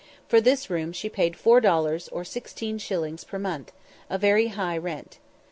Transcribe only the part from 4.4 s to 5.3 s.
high rent.